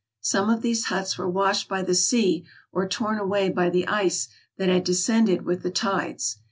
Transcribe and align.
Some 0.21 0.49
of 0.49 0.63
these 0.63 0.85
huts 0.85 1.15
were 1.19 1.29
washed 1.29 1.69
by 1.69 1.83
the 1.83 1.93
sea 1.93 2.43
or 2.71 2.87
torn 2.87 3.19
away 3.19 3.49
by 3.49 3.69
the 3.69 3.85
ice 3.87 4.29
that 4.57 4.67
had 4.67 4.83
descended 4.83 5.43
with 5.45 5.61
the 5.61 5.69
tides. 5.69 6.37